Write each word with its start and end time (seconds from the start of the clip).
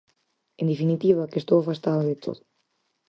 En 0.61 0.65
definitiva, 0.71 1.29
que 1.31 1.39
estou 1.41 1.57
afastado 1.59 2.01
de 2.09 2.15
todo. 2.23 2.41